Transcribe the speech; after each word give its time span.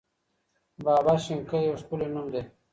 بابا 0.83 1.13
شینکیه 1.23 1.59
یو 1.67 1.75
ښکلی 1.81 2.07
نوم 2.13 2.27
دی. 2.33 2.41